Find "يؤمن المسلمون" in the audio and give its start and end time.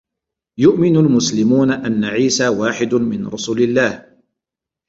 0.59-1.71